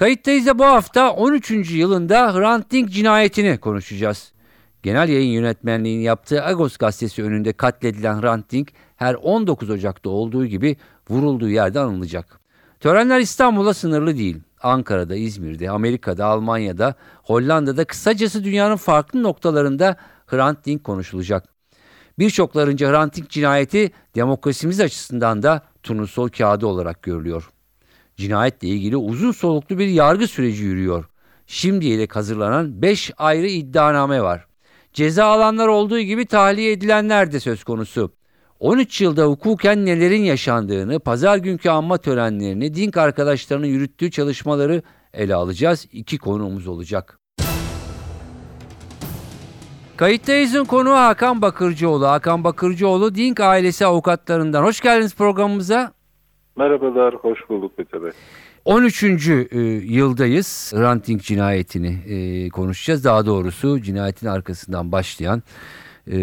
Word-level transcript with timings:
Kayıttayız 0.00 0.46
da 0.46 0.58
bu 0.58 0.64
hafta 0.64 1.12
13. 1.12 1.50
yılında 1.50 2.34
Hrant 2.34 2.70
Dink 2.70 2.90
cinayetini 2.90 3.58
konuşacağız. 3.58 4.32
Genel 4.82 5.08
yayın 5.08 5.30
yönetmenliğini 5.30 6.02
yaptığı 6.02 6.44
Agos 6.44 6.76
gazetesi 6.76 7.22
önünde 7.22 7.52
katledilen 7.52 8.22
Hrant 8.22 8.50
Dink 8.50 8.68
her 8.96 9.14
19 9.14 9.70
Ocak'ta 9.70 10.10
olduğu 10.10 10.46
gibi 10.46 10.76
vurulduğu 11.10 11.48
yerde 11.48 11.80
anılacak. 11.80 12.40
Törenler 12.80 13.20
İstanbul'a 13.20 13.74
sınırlı 13.74 14.18
değil. 14.18 14.40
Ankara'da, 14.62 15.16
İzmir'de, 15.16 15.70
Amerika'da, 15.70 16.26
Almanya'da, 16.26 16.94
Hollanda'da 17.22 17.84
kısacası 17.84 18.44
dünyanın 18.44 18.76
farklı 18.76 19.22
noktalarında 19.22 19.96
Hrant 20.26 20.66
Dink 20.66 20.84
konuşulacak. 20.84 21.44
Birçoklarınca 22.18 22.90
Hrant 22.90 23.16
Dink 23.16 23.30
cinayeti 23.30 23.90
demokrasimiz 24.14 24.80
açısından 24.80 25.42
da 25.42 25.62
turnusol 25.82 26.28
kağıdı 26.28 26.66
olarak 26.66 27.02
görülüyor. 27.02 27.50
Cinayetle 28.20 28.68
ilgili 28.68 28.96
uzun 28.96 29.32
soluklu 29.32 29.78
bir 29.78 29.86
yargı 29.86 30.28
süreci 30.28 30.64
yürüyor. 30.64 31.04
Şimdiye 31.46 31.98
dek 31.98 32.16
hazırlanan 32.16 32.82
5 32.82 33.10
ayrı 33.16 33.46
iddianame 33.46 34.22
var. 34.22 34.46
Ceza 34.92 35.24
alanlar 35.24 35.68
olduğu 35.68 36.00
gibi 36.00 36.26
tahliye 36.26 36.72
edilenler 36.72 37.32
de 37.32 37.40
söz 37.40 37.64
konusu. 37.64 38.12
13 38.58 39.00
yılda 39.00 39.24
hukuken 39.24 39.86
nelerin 39.86 40.22
yaşandığını, 40.22 41.00
pazar 41.00 41.36
günkü 41.36 41.70
anma 41.70 41.98
törenlerini, 41.98 42.74
Dink 42.74 42.96
arkadaşlarının 42.96 43.66
yürüttüğü 43.66 44.10
çalışmaları 44.10 44.82
ele 45.14 45.34
alacağız. 45.34 45.86
İki 45.92 46.18
konuğumuz 46.18 46.68
olacak. 46.68 47.18
Kayıttayız'ın 49.96 50.64
konuğu 50.64 50.94
Hakan 50.94 51.42
Bakırcıoğlu. 51.42 52.06
Hakan 52.08 52.44
Bakırcıoğlu 52.44 53.14
Dink 53.14 53.40
ailesi 53.40 53.86
avukatlarından. 53.86 54.62
Hoş 54.62 54.80
geldiniz 54.80 55.14
programımıza. 55.14 55.99
Merhabalar, 56.56 57.14
hoş 57.14 57.38
bulduk 57.48 57.78
Mete 57.78 58.02
Bey. 58.02 58.10
13. 58.64 59.02
E, 59.02 59.58
yıldayız. 59.58 60.72
Hrant 60.76 61.06
Dink 61.06 61.22
cinayetini 61.22 61.98
e, 62.08 62.48
konuşacağız. 62.48 63.04
Daha 63.04 63.26
doğrusu 63.26 63.82
cinayetin 63.82 64.26
arkasından 64.26 64.92
başlayan 64.92 65.42
e, 66.08 66.14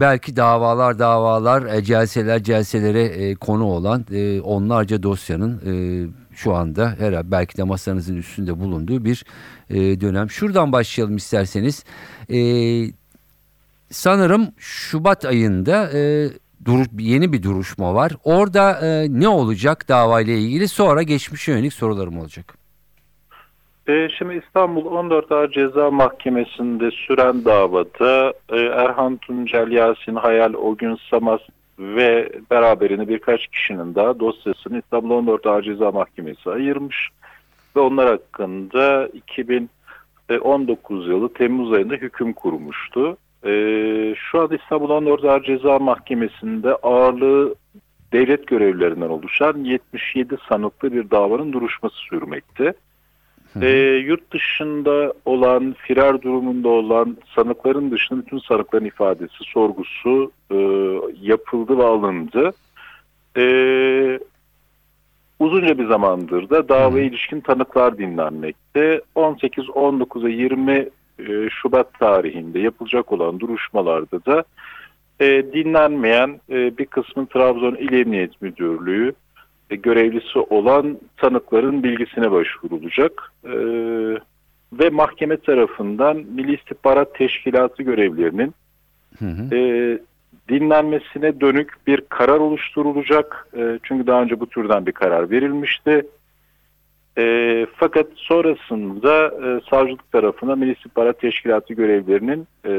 belki 0.00 0.36
davalar 0.36 0.98
davalar, 0.98 1.74
e, 1.74 1.84
celseler 1.84 2.42
celselere 2.42 3.02
e, 3.02 3.34
konu 3.34 3.64
olan 3.64 4.06
e, 4.12 4.40
onlarca 4.40 5.02
dosyanın 5.02 5.60
e, 5.66 5.72
şu 6.34 6.54
anda 6.54 6.94
herhalde 6.98 7.30
belki 7.30 7.56
de 7.56 7.62
masanızın 7.62 8.16
üstünde 8.16 8.60
bulunduğu 8.60 9.04
bir 9.04 9.24
e, 9.70 10.00
dönem. 10.00 10.30
Şuradan 10.30 10.72
başlayalım 10.72 11.16
isterseniz. 11.16 11.84
E, 12.32 12.38
sanırım 13.90 14.48
Şubat 14.58 15.24
ayında 15.24 15.90
e, 15.92 16.30
dur, 16.66 16.84
yeni 16.98 17.32
bir 17.32 17.42
duruşma 17.42 17.94
var. 17.94 18.12
Orada 18.24 18.86
e, 18.86 19.06
ne 19.20 19.28
olacak 19.28 19.88
davayla 19.88 20.32
ilgili 20.32 20.68
sonra 20.68 21.02
geçmişe 21.02 21.52
yönelik 21.52 21.72
sorularım 21.72 22.18
olacak. 22.18 22.54
E, 23.88 24.08
şimdi 24.18 24.42
İstanbul 24.46 24.84
14 24.84 25.32
Ağır 25.32 25.50
Ceza 25.50 25.90
Mahkemesi'nde 25.90 26.90
süren 26.90 27.44
davada 27.44 28.32
e, 28.48 28.56
Erhan 28.56 29.16
Tuncel, 29.16 29.70
Yasin 29.70 30.14
Hayal, 30.14 30.54
Ogün 30.54 30.98
Samaz 31.10 31.40
ve 31.78 32.32
beraberinde 32.50 33.08
birkaç 33.08 33.46
kişinin 33.46 33.94
daha 33.94 34.20
dosyasını 34.20 34.78
İstanbul 34.78 35.10
14 35.10 35.46
Ağır 35.46 35.62
Ceza 35.62 35.90
Mahkemesi 35.90 36.50
ayırmış 36.50 37.08
ve 37.76 37.80
onlar 37.80 38.08
hakkında 38.08 39.08
2019 40.28 41.08
yılı 41.08 41.32
Temmuz 41.32 41.72
ayında 41.72 41.94
hüküm 41.94 42.32
kurmuştu. 42.32 43.16
Ee, 43.46 44.14
şu 44.30 44.40
an 44.40 44.58
İstanbul 44.62 44.90
14 44.90 45.24
Ağır 45.24 45.42
Ceza 45.42 45.78
Mahkemesi'nde 45.78 46.74
ağırlığı 46.74 47.54
devlet 48.12 48.46
görevlilerinden 48.46 49.08
oluşan 49.08 49.64
77 49.64 50.36
sanıklı 50.48 50.92
bir 50.92 51.10
davanın 51.10 51.52
duruşması 51.52 51.96
sürmekte. 51.96 52.74
E, 53.62 53.68
yurt 54.06 54.32
dışında 54.32 55.12
olan, 55.24 55.74
firar 55.78 56.22
durumunda 56.22 56.68
olan 56.68 57.16
sanıkların 57.34 57.90
dışında 57.90 58.20
bütün 58.20 58.38
sanıkların 58.38 58.84
ifadesi, 58.84 59.44
sorgusu 59.52 60.32
e, 60.50 60.56
yapıldı 61.22 61.78
ve 61.78 61.84
alındı. 61.84 62.50
E, 63.36 63.44
uzunca 65.38 65.78
bir 65.78 65.86
zamandır 65.86 66.50
da 66.50 66.68
davaya 66.68 67.04
ilişkin 67.04 67.40
tanıklar 67.40 67.98
dinlenmekte. 67.98 69.00
18, 69.14 69.70
19 69.70 70.24
ve 70.24 70.32
20 70.32 70.88
e, 71.18 71.48
Şubat 71.50 71.98
tarihinde 71.98 72.58
yapılacak 72.58 73.12
olan 73.12 73.40
duruşmalarda 73.40 74.24
da 74.24 74.44
e, 75.20 75.26
dinlenmeyen 75.52 76.40
e, 76.50 76.78
bir 76.78 76.86
kısmı 76.86 77.26
Trabzon 77.26 77.74
İl 77.74 77.92
Emniyet 77.92 78.42
Müdürlüğü 78.42 79.12
e, 79.70 79.76
görevlisi 79.76 80.38
olan 80.38 80.98
tanıkların 81.16 81.82
bilgisine 81.82 82.30
başvurulacak. 82.30 83.32
E, 83.44 83.56
ve 84.72 84.90
mahkeme 84.90 85.36
tarafından 85.36 86.16
Milli 86.16 86.54
İstihbarat 86.54 87.14
Teşkilatı 87.14 87.82
görevlerinin 87.82 88.54
hı 89.18 89.24
hı. 89.24 89.56
E, 89.56 89.98
dinlenmesine 90.48 91.40
dönük 91.40 91.72
bir 91.86 92.00
karar 92.00 92.38
oluşturulacak. 92.38 93.48
E, 93.56 93.78
çünkü 93.82 94.06
daha 94.06 94.22
önce 94.22 94.40
bu 94.40 94.46
türden 94.46 94.86
bir 94.86 94.92
karar 94.92 95.30
verilmişti. 95.30 96.06
E, 97.18 97.66
fakat 97.76 98.06
sonrasında 98.16 99.26
e, 99.26 99.60
savcılık 99.70 100.12
tarafına 100.12 100.56
Milli 100.56 100.72
İstihbarat 100.72 101.20
Teşkilatı 101.20 101.74
görevlerinin 101.74 102.46
e, 102.66 102.72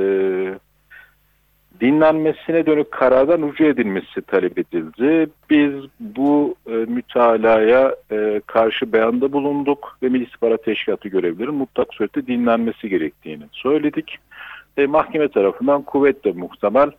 dinlenmesine 1.81 2.65
dönük 2.65 2.91
karardan 2.91 3.41
ucu 3.41 3.63
edilmesi 3.63 4.21
talep 4.21 4.59
edildi. 4.59 5.29
Biz 5.49 5.73
bu 5.99 6.55
e, 6.67 6.71
mütalaya 6.71 7.95
e, 8.11 8.41
karşı 8.45 8.93
beyanda 8.93 9.31
bulunduk 9.31 9.97
ve 10.03 10.09
Milli 10.09 10.23
İstihbarat 10.23 10.63
Teşkilatı 10.63 11.09
görevlilerinin 11.09 11.55
mutlak 11.55 11.93
surette 11.93 12.27
dinlenmesi 12.27 12.89
gerektiğini 12.89 13.43
söyledik. 13.51 14.17
E, 14.77 14.85
mahkeme 14.85 15.27
tarafından 15.27 15.81
kuvvetle 15.81 16.31
muhtemel 16.31 16.91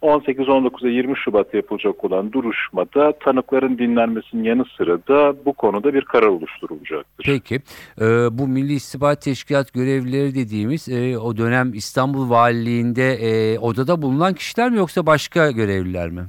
18, 0.00 0.48
19 0.48 0.84
ve 0.84 0.90
20 0.90 1.16
Şubat'ta 1.16 1.56
yapılacak 1.56 2.04
olan 2.04 2.32
duruşmada 2.32 3.12
tanıkların 3.12 3.78
dinlenmesinin 3.78 4.44
yanı 4.44 4.64
sıra 4.76 4.98
da 5.08 5.44
bu 5.44 5.52
konuda 5.52 5.94
bir 5.94 6.04
karar 6.04 6.26
oluşturulacaktır. 6.26 7.24
Peki 7.24 7.54
e, 8.00 8.04
bu 8.38 8.48
Milli 8.48 8.72
İstihbarat 8.72 9.22
Teşkilat 9.22 9.72
görevlileri 9.72 10.34
dediğimiz 10.34 10.88
e, 10.88 11.18
o 11.18 11.36
dönem 11.36 11.74
İstanbul 11.74 12.30
Valiliğinde 12.30 13.12
e, 13.12 13.58
odada 13.58 14.02
bulunan 14.02 14.34
kişiler 14.34 14.70
mi 14.70 14.76
yoksa 14.76 15.06
başka 15.06 15.50
görevliler 15.50 16.10
mi? 16.10 16.22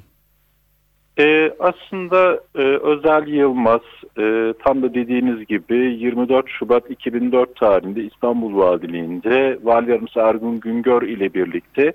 Ee, 1.19 1.51
aslında 1.59 2.39
e, 2.55 2.61
Özel 2.61 3.27
Yılmaz 3.27 3.81
e, 4.19 4.53
tam 4.65 4.81
da 4.81 4.93
dediğiniz 4.93 5.45
gibi 5.45 5.75
24 5.75 6.49
Şubat 6.49 6.91
2004 6.91 7.55
tarihinde 7.55 8.03
İstanbul 8.03 8.57
Valiliğinde 8.57 9.59
Vali 9.63 9.91
Yardımcısı 9.91 10.19
Ergun 10.19 10.59
Güngör 10.59 11.01
ile 11.01 11.33
birlikte 11.33 11.93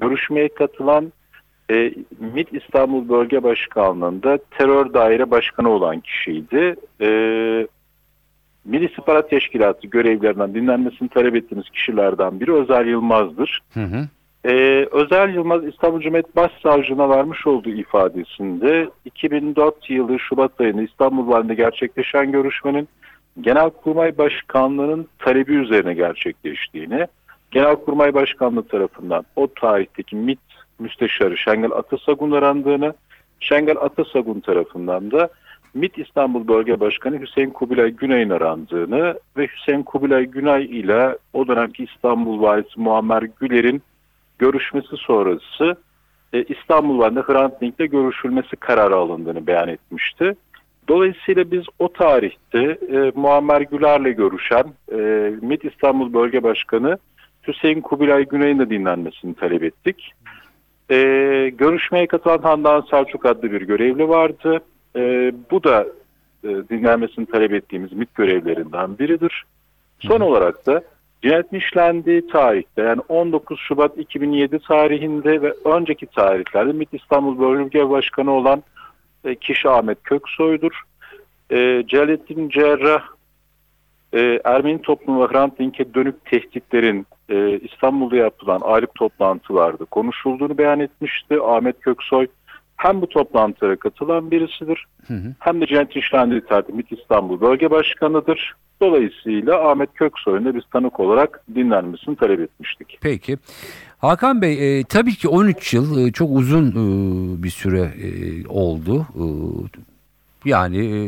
görüşmeye 0.00 0.48
katılan 0.48 1.12
e, 1.70 1.94
MİT 2.34 2.48
İstanbul 2.52 3.08
Bölge 3.08 3.42
Başkanlığı'nda 3.42 4.38
terör 4.58 4.94
daire 4.94 5.30
başkanı 5.30 5.68
olan 5.68 6.00
kişiydi. 6.00 6.74
E, 7.00 7.08
Milli 8.64 8.84
İstihbarat 8.84 9.30
Teşkilatı 9.30 9.86
görevlerinden 9.86 10.54
dinlenmesini 10.54 11.08
talep 11.08 11.36
ettiğimiz 11.36 11.70
kişilerden 11.70 12.40
biri 12.40 12.52
Özel 12.52 12.86
Yılmaz'dır. 12.86 13.62
Hı 13.74 13.80
hı. 13.80 14.08
Ee, 14.44 14.86
Özel 14.92 15.34
Yılmaz 15.34 15.64
İstanbul 15.64 16.00
Cumhuriyet 16.00 16.36
Başsavcılığına 16.36 17.10
vermiş 17.10 17.46
olduğu 17.46 17.70
ifadesinde 17.70 18.88
2004 19.04 19.90
yılı 19.90 20.18
Şubat 20.18 20.60
ayında 20.60 20.82
İstanbul 20.82 21.28
Valide 21.28 21.54
gerçekleşen 21.54 22.32
görüşmenin 22.32 22.88
Genelkurmay 23.40 24.18
Başkanlığı'nın 24.18 25.08
talebi 25.18 25.54
üzerine 25.54 25.94
gerçekleştiğini, 25.94 27.06
Genelkurmay 27.52 28.14
Başkanlığı 28.14 28.68
tarafından 28.68 29.24
o 29.36 29.54
tarihteki 29.54 30.16
MİT 30.16 30.38
Müsteşarı 30.78 31.36
Şengel 31.36 31.72
Atasagun 31.72 32.30
arandığını, 32.30 32.94
Şengel 33.40 33.76
Atasagun 33.80 34.40
tarafından 34.40 35.10
da 35.10 35.28
MİT 35.74 35.98
İstanbul 35.98 36.48
Bölge 36.48 36.80
Başkanı 36.80 37.20
Hüseyin 37.20 37.50
Kubilay 37.50 37.90
Günay'ın 37.90 38.30
arandığını 38.30 39.18
ve 39.36 39.46
Hüseyin 39.46 39.82
Kubilay 39.82 40.24
Günay 40.24 40.64
ile 40.64 41.18
o 41.32 41.48
dönemki 41.48 41.84
İstanbul 41.84 42.42
Valisi 42.42 42.80
Muammer 42.80 43.22
Güler'in 43.40 43.82
görüşmesi 44.38 44.96
sonrası 44.96 45.76
e, 46.32 46.42
İstanbul 46.42 46.98
Valide 46.98 47.20
Hrant 47.20 47.60
Dink'le 47.60 47.90
görüşülmesi 47.90 48.56
kararı 48.56 48.96
alındığını 48.96 49.46
beyan 49.46 49.68
etmişti. 49.68 50.34
Dolayısıyla 50.88 51.50
biz 51.50 51.62
o 51.78 51.92
tarihte 51.92 52.78
e, 52.92 53.12
Muammer 53.14 53.60
Güler'le 53.60 54.16
görüşen 54.16 54.64
e, 54.92 54.96
MİT 55.42 55.64
İstanbul 55.64 56.12
Bölge 56.12 56.42
Başkanı 56.42 56.98
Hüseyin 57.48 57.80
Kubilay 57.80 58.24
Güney'in 58.24 58.58
de 58.58 58.70
dinlenmesini 58.70 59.34
talep 59.34 59.62
ettik. 59.62 60.12
E, 60.90 60.96
görüşmeye 61.54 62.06
katılan 62.06 62.38
Handan 62.38 62.80
Selçuk 62.90 63.26
adlı 63.26 63.52
bir 63.52 63.60
görevli 63.60 64.08
vardı. 64.08 64.60
E, 64.96 65.32
bu 65.50 65.64
da 65.64 65.86
e, 66.44 66.48
dinlenmesini 66.48 67.26
talep 67.26 67.52
ettiğimiz 67.52 67.92
MİT 67.92 68.14
görevlerinden 68.14 68.98
biridir. 68.98 69.44
Son 70.00 70.20
olarak 70.20 70.66
da 70.66 70.82
cinayetin 71.22 71.56
işlendiği 71.56 72.26
tarihte 72.26 72.82
yani 72.82 73.00
19 73.08 73.60
Şubat 73.60 73.98
2007 73.98 74.58
tarihinde 74.58 75.42
ve 75.42 75.54
önceki 75.64 76.06
tarihlerde 76.06 76.72
MİT 76.72 76.94
İstanbul 76.94 77.38
Bölge 77.38 77.90
Başkanı 77.90 78.30
olan 78.30 78.62
e, 79.24 79.34
kişi 79.34 79.68
Ahmet 79.68 80.02
Köksoy'dur. 80.02 80.82
E, 81.50 81.84
Celalettin 81.88 82.48
Cerrah 82.48 83.02
e, 84.12 84.40
Ermeni 84.44 84.82
toplumu 84.82 85.22
ve 85.22 85.26
Hrant 85.26 85.58
Dink'e 85.58 85.94
dönük 85.94 86.24
tehditlerin 86.24 87.06
e, 87.28 87.58
İstanbul'da 87.58 88.16
yapılan 88.16 88.60
aylık 88.64 88.94
toplantılarda 88.94 89.84
konuşulduğunu 89.84 90.58
beyan 90.58 90.80
etmişti. 90.80 91.38
Ahmet 91.42 91.80
Köksoy 91.80 92.26
hem 92.76 93.00
bu 93.00 93.08
toplantılara 93.08 93.76
katılan 93.76 94.30
birisidir 94.30 94.86
Hı 95.06 95.14
hı. 95.14 95.34
hem 95.38 95.60
de 95.60 95.66
cinayet 95.66 95.96
işlendiği 95.96 96.40
tarihte 96.40 96.72
MİT 96.72 96.92
İstanbul 96.92 97.40
Bölge 97.40 97.70
Başkanı'dır. 97.70 98.54
Dolayısıyla 98.80 99.70
Ahmet 99.70 99.94
Köksoy'un 99.94 100.44
da 100.44 100.54
biz 100.54 100.62
tanık 100.72 101.00
olarak 101.00 101.44
dinlenmesini 101.54 102.16
talep 102.16 102.40
etmiştik. 102.40 102.98
Peki. 103.02 103.38
Hakan 103.98 104.42
Bey 104.42 104.78
e, 104.78 104.84
tabii 104.84 105.14
ki 105.14 105.28
13 105.28 105.74
yıl 105.74 106.06
e, 106.06 106.12
çok 106.12 106.30
uzun 106.36 106.70
e, 106.70 107.42
bir 107.42 107.50
süre 107.50 107.80
e, 107.80 108.08
oldu. 108.48 109.06
E, 109.14 109.24
yani 110.44 110.78
e, 110.78 110.98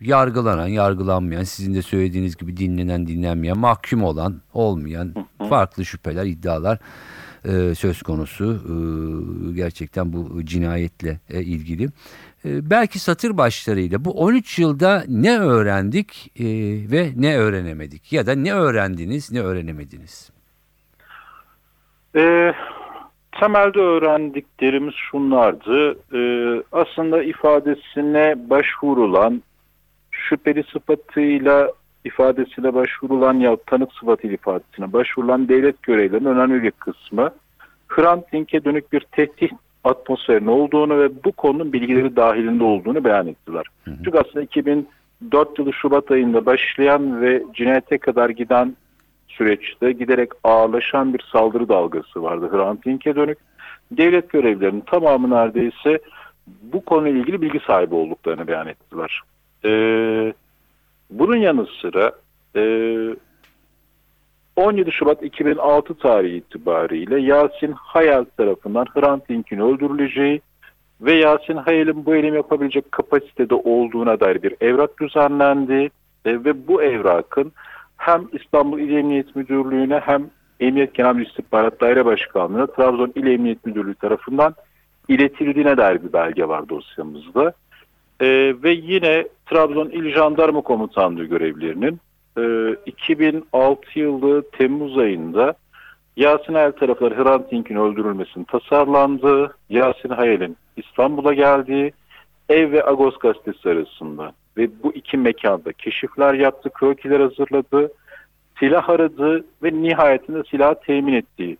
yargılanan, 0.00 0.66
yargılanmayan, 0.66 1.42
sizin 1.42 1.74
de 1.74 1.82
söylediğiniz 1.82 2.36
gibi 2.36 2.56
dinlenen, 2.56 3.06
dinlenmeyen, 3.06 3.58
mahkum 3.58 4.04
olan, 4.04 4.40
olmayan 4.54 5.14
farklı 5.48 5.84
şüpheler, 5.84 6.24
iddialar 6.24 6.78
e, 7.44 7.74
söz 7.74 8.02
konusu. 8.02 8.54
E, 8.54 8.74
gerçekten 9.52 10.12
bu 10.12 10.44
cinayetle 10.44 11.20
e, 11.30 11.42
ilgili. 11.42 11.84
E, 12.44 12.70
belki 12.70 12.98
satır 12.98 13.36
başlarıyla 13.36 14.04
bu 14.04 14.10
13 14.10 14.58
yılda 14.58 15.04
ne 15.08 15.38
öğrendik 15.38 16.32
e, 16.38 16.44
ve 16.90 17.10
ne 17.16 17.38
öğrenemedik? 17.38 18.12
Ya 18.12 18.26
da 18.26 18.34
ne 18.34 18.52
öğrendiniz, 18.52 19.32
ne 19.32 19.40
öğrenemediniz? 19.40 20.30
Ee, 22.16 22.52
temelde 23.40 23.80
öğrendiklerimiz 23.80 24.94
şunlardı. 24.94 25.98
Ee, 26.14 26.62
aslında 26.72 27.22
ifadesine 27.22 28.50
başvurulan 28.50 29.42
şüpheli 30.28 30.64
sıfatıyla 30.72 31.72
ifadesine 32.04 32.74
başvurulan 32.74 33.34
ya 33.34 33.56
tanık 33.66 33.92
sıfatıyla 33.92 34.34
ifadesine 34.34 34.92
başvurulan 34.92 35.48
devlet 35.48 35.82
görevlilerinin 35.82 36.28
önemli 36.28 36.62
bir 36.62 36.70
kısmı 36.70 37.30
Hrant 37.88 38.32
Dink'e 38.32 38.64
dönük 38.64 38.92
bir 38.92 39.00
tehdit 39.00 39.52
atmosferinin 39.84 40.46
olduğunu 40.46 40.98
ve 40.98 41.24
bu 41.24 41.32
konunun 41.32 41.72
bilgileri 41.72 42.16
dahilinde 42.16 42.64
olduğunu 42.64 43.04
beyan 43.04 43.26
ettiler. 43.26 43.66
Çünkü 43.84 44.18
aslında 44.18 44.42
2004 44.42 45.58
yılı 45.58 45.72
Şubat 45.72 46.10
ayında 46.10 46.46
başlayan 46.46 47.20
ve 47.20 47.42
cinayete 47.54 47.98
kadar 47.98 48.30
giden 48.30 48.76
süreçte 49.28 49.92
giderek 49.92 50.30
ağırlaşan 50.44 51.14
bir 51.14 51.24
saldırı 51.32 51.68
dalgası 51.68 52.22
vardı 52.22 52.48
Hrant 52.52 52.84
Dink'e 52.84 53.16
dönük. 53.16 53.38
Devlet 53.92 54.30
görevlilerinin 54.30 54.80
tamamı 54.80 55.30
neredeyse 55.30 55.98
bu 56.62 56.84
konuyla 56.84 57.20
ilgili 57.20 57.42
bilgi 57.42 57.60
sahibi 57.66 57.94
olduklarını 57.94 58.46
beyan 58.46 58.66
ettiler. 58.66 59.22
Ee, 59.64 60.32
bunun 61.10 61.36
yanı 61.36 61.66
sıra 61.80 62.12
e, 62.56 62.62
17 64.56 64.92
Şubat 64.92 65.22
2006 65.22 65.94
tarihi 65.94 66.36
itibariyle 66.36 67.20
Yasin 67.20 67.72
Hayal 67.72 68.24
tarafından 68.36 68.86
Hrant 68.94 69.28
Dink'in 69.28 69.60
öldürüleceği 69.60 70.40
ve 71.00 71.12
Yasin 71.12 71.56
Hayal'in 71.56 72.06
bu 72.06 72.14
eylemi 72.14 72.36
yapabilecek 72.36 72.92
kapasitede 72.92 73.54
olduğuna 73.54 74.20
dair 74.20 74.42
bir 74.42 74.54
evrak 74.60 75.00
düzenlendi 75.00 75.90
E, 76.24 76.44
ve 76.44 76.68
bu 76.68 76.82
evrakın 76.82 77.52
hem 77.96 78.28
İstanbul 78.32 78.78
İl 78.78 78.96
Emniyet 78.96 79.36
Müdürlüğü'ne 79.36 79.98
hem 79.98 80.30
Emniyet 80.60 80.94
Genel 80.94 81.26
İstihbarat 81.26 81.80
Daire 81.80 82.04
Başkanlığı'na 82.04 82.66
Trabzon 82.66 83.12
İl 83.14 83.26
Emniyet 83.26 83.66
Müdürlüğü 83.66 83.94
tarafından 83.94 84.54
iletildiğine 85.08 85.76
dair 85.76 86.02
bir 86.02 86.12
belge 86.12 86.48
var 86.48 86.68
dosyamızda. 86.68 87.52
Ee, 88.20 88.54
ve 88.62 88.70
yine 88.70 89.28
Trabzon 89.46 89.90
İl 89.90 90.14
Jandarma 90.14 90.60
Komutanlığı 90.60 91.24
görevlilerinin 91.24 92.00
e, 92.38 92.74
2006 92.86 93.98
yılı 93.98 94.50
Temmuz 94.50 94.98
ayında 94.98 95.54
Yasin 96.16 96.54
Hayal 96.54 96.70
tarafları 96.70 97.24
Hrant 97.24 97.50
Dink'in 97.50 97.76
öldürülmesinin 97.76 98.44
tasarlandığı, 98.44 99.56
Yasin 99.68 100.08
Hayal'in 100.08 100.56
İstanbul'a 100.76 101.34
geldiği 101.34 101.92
Ev 102.48 102.72
ve 102.72 102.86
Agos 102.86 103.18
gazetesi 103.18 103.68
arasında 103.70 104.32
ve 104.56 104.68
bu 104.82 104.92
iki 104.94 105.16
mekanda 105.16 105.72
keşifler 105.72 106.34
yaptı, 106.34 106.70
krokiler 106.70 107.20
hazırladı, 107.20 107.92
silah 108.58 108.88
aradı 108.88 109.44
ve 109.62 109.72
nihayetinde 109.72 110.42
silah 110.50 110.74
temin 110.74 111.12
ettiği 111.12 111.56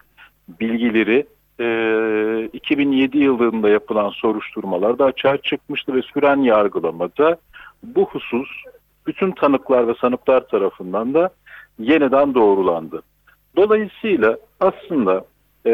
bilgileri 0.61 1.27
e, 1.61 2.49
2007 2.53 3.19
yılında 3.19 3.69
yapılan 3.69 4.11
soruşturmalarda 4.11 5.05
açığa 5.05 5.37
çıkmıştı 5.37 5.95
ve 5.95 6.03
süren 6.03 6.37
yargılamada 6.37 7.37
bu 7.83 8.05
husus 8.05 8.49
bütün 9.07 9.31
tanıklar 9.33 9.89
ve 9.89 9.95
sanıklar 10.01 10.49
tarafından 10.49 11.15
da 11.15 11.31
yeniden 11.79 12.35
doğrulandı. 12.35 13.03
Dolayısıyla 13.57 14.39
aslında 14.61 15.25
e, 15.67 15.73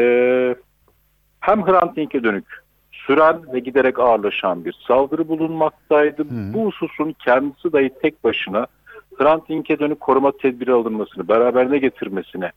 hem 1.39 1.67
Hrant 1.67 1.95
Dink'e 1.95 2.23
dönük 2.23 2.45
süren 2.91 3.53
ve 3.53 3.59
giderek 3.59 3.99
ağırlaşan 3.99 4.65
bir 4.65 4.75
saldırı 4.87 5.27
bulunmaktaydı. 5.27 6.23
Hı. 6.23 6.53
Bu 6.53 6.65
hususun 6.65 7.15
kendisi 7.25 7.73
dahi 7.73 7.89
tek 8.01 8.23
başına 8.23 8.67
Hrant 9.17 9.49
Dink'e 9.49 9.79
dönük 9.79 9.99
koruma 9.99 10.31
tedbiri 10.31 10.71
alınmasını 10.71 11.27
beraberine 11.27 11.77
getirmesine 11.77 12.51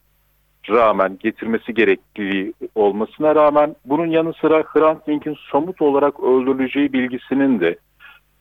rağmen 0.70 1.19
getirmesi 1.20 1.75
gerekliliği 1.75 2.53
olmasına 2.75 3.35
rağmen 3.35 3.76
bunun 3.85 4.06
yanı 4.06 4.32
sıra 4.32 4.62
Hrant 4.62 5.06
Dink'in 5.06 5.37
somut 5.50 5.82
olarak 5.82 6.20
öldürüleceği 6.20 6.93
bilgisinin 6.93 7.61
de 7.61 7.76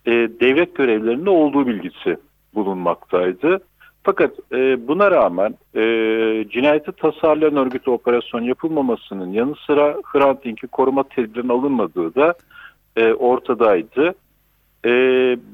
e, 0.06 0.12
devlet 0.12 0.76
görevlilerinde 0.76 1.30
olduğu 1.30 1.68
bilgisi 1.68 2.18
bulunmaktaydı. 2.56 3.60
Fakat 4.04 4.32
e, 4.52 4.88
buna 4.88 5.12
rağmen 5.12 5.56
e, 5.76 5.82
cinayeti 6.50 6.92
tasarlayan 6.92 7.56
örgüte 7.56 7.92
operasyon 7.92 8.42
yapılmamasının 8.42 9.32
yanı 9.32 9.56
sıra 9.68 9.98
Hrant 10.04 10.46
Dink'i 10.46 10.68
koruma 10.68 11.04
tedbirinin 11.04 11.50
alınmadığı 11.50 12.16
da 12.16 12.34
e, 12.96 13.14
ortadaydı. 13.14 14.14
E, 14.86 14.92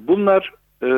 bunlar 0.08 0.52
e, 0.84 0.90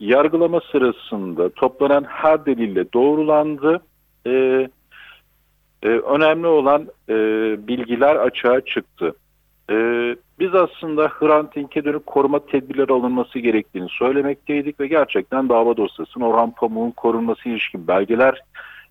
yargılama 0.00 0.60
sırasında 0.72 1.48
toplanan 1.48 2.04
her 2.04 2.46
delille 2.46 2.92
doğrulandı. 2.92 3.80
E, 4.26 4.68
e, 5.84 5.88
önemli 5.88 6.46
olan 6.46 6.88
e, 7.08 7.14
bilgiler 7.68 8.16
açığa 8.16 8.60
çıktı. 8.60 9.14
E, 9.70 9.76
biz 10.38 10.54
aslında 10.54 11.08
Hrant 11.08 11.54
Dink'e 11.54 11.84
dönük 11.84 12.06
koruma 12.06 12.46
tedbirleri 12.46 12.92
alınması 12.92 13.38
gerektiğini 13.38 13.88
söylemekteydik 13.88 14.80
ve 14.80 14.86
gerçekten 14.86 15.48
dava 15.48 15.76
dosyasının 15.76 16.24
Orhan 16.24 16.50
Pamuk'un 16.50 16.90
korunması 16.90 17.48
ilişkin 17.48 17.88
belgeler 17.88 18.40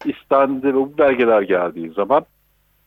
istendi 0.06 0.68
ve 0.68 0.74
bu 0.74 0.98
belgeler 0.98 1.42
geldiği 1.42 1.90
zaman 1.90 2.26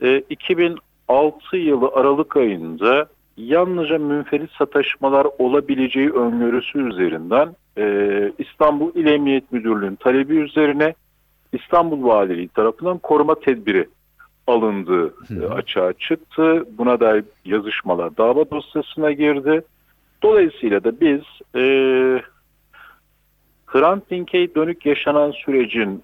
e, 0.02 0.18
2006 0.18 1.56
yılı 1.56 1.90
Aralık 1.94 2.36
ayında 2.36 3.06
yalnızca 3.36 3.98
münferit 3.98 4.50
sataşmalar 4.50 5.26
olabileceği 5.38 6.10
öngörüsü 6.10 6.88
üzerinden 6.88 7.48
e, 7.78 8.32
İstanbul 8.38 8.90
İl 8.94 9.06
Emniyet 9.06 9.52
Müdürlüğü'nün 9.52 9.96
talebi 9.96 10.36
üzerine 10.36 10.94
İstanbul 11.52 12.04
Valiliği 12.04 12.48
tarafından 12.48 12.98
koruma 12.98 13.34
tedbiri 13.34 13.88
alındığı 14.46 15.14
e, 15.30 15.46
açığa 15.46 15.92
çıktı. 15.92 16.64
Buna 16.78 17.00
dair 17.00 17.24
yazışmalar 17.44 18.16
dava 18.16 18.50
dosyasına 18.50 19.12
girdi. 19.12 19.62
Dolayısıyla 20.22 20.84
da 20.84 21.00
biz 21.00 21.20
e, 21.54 21.62
Hrant 23.66 24.10
Dink'e 24.10 24.54
dönük 24.54 24.86
yaşanan 24.86 25.30
sürecin 25.30 26.02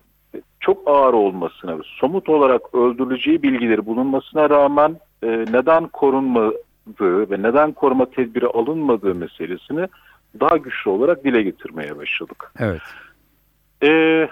çok 0.60 0.88
ağır 0.88 1.14
olmasına 1.14 1.78
ve 1.78 1.82
somut 1.84 2.28
olarak 2.28 2.74
öldürüleceği 2.74 3.42
bilgileri 3.42 3.86
bulunmasına 3.86 4.50
rağmen 4.50 4.96
e, 5.22 5.28
neden 5.28 5.88
korunmadığı 5.88 7.30
ve 7.30 7.42
neden 7.42 7.72
koruma 7.72 8.10
tedbiri 8.10 8.46
alınmadığı 8.46 9.14
meselesini 9.14 9.88
daha 10.40 10.56
güçlü 10.56 10.90
olarak 10.90 11.24
dile 11.24 11.42
getirmeye 11.42 11.96
başladık. 11.96 12.52
Evet. 12.58 12.82
Ee, 13.82 14.28